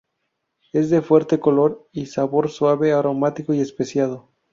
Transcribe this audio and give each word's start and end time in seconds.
Es 0.73 0.89
de 0.89 1.03
fuerte 1.03 1.39
color 1.39 1.87
y 1.91 2.07
sabor 2.07 2.49
suave, 2.49 2.91
aromático 2.91 3.53
y 3.53 3.59
especiado. 3.61 4.29